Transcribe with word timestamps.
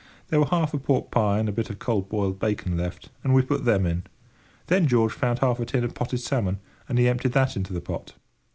There 0.29 0.39
were 0.39 0.47
half 0.47 0.73
a 0.73 0.79
pork 0.79 1.11
pie 1.11 1.37
and 1.37 1.47
a 1.47 1.51
bit 1.51 1.69
of 1.69 1.77
cold 1.77 2.09
boiled 2.09 2.39
bacon 2.39 2.75
left, 2.75 3.11
and 3.23 3.35
we 3.35 3.43
put 3.43 3.65
them 3.65 3.85
in. 3.85 4.05
Then 4.65 4.87
George 4.87 5.13
found 5.13 5.37
half 5.37 5.59
a 5.59 5.65
tin 5.67 5.83
of 5.83 5.93
potted 5.93 6.21
salmon, 6.21 6.57
and 6.89 6.97
he 6.97 7.07
emptied 7.07 7.33
that 7.33 7.55
into 7.55 7.71
the 7.71 7.81
pot. 7.81 8.15